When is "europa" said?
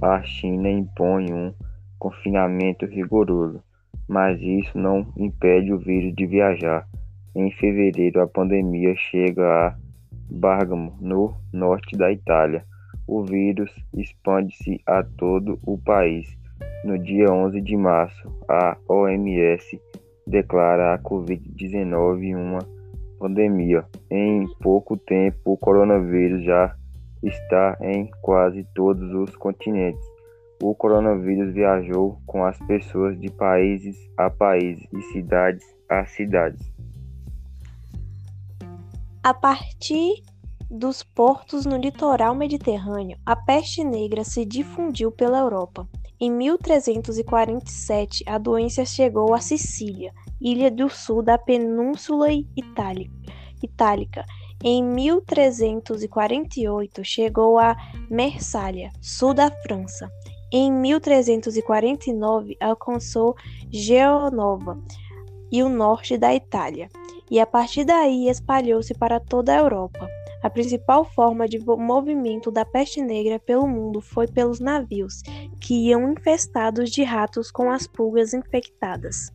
45.38-45.88, 69.58-70.08